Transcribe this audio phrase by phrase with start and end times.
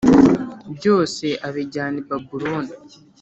[0.77, 2.73] byose abijyana i Babuloni